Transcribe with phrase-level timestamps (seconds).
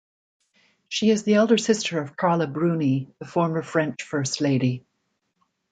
[0.87, 4.83] She is the elder sister of Carla Bruni, the former French First Lady.